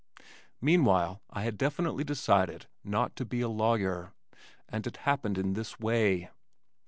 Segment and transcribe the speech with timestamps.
[0.59, 4.13] Meanwhile I had definitely decided not to be a lawyer,
[4.67, 6.31] and it happened in this way.